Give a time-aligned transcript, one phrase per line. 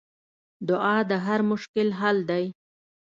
[0.69, 2.45] دعا د هر مشکل حل دی.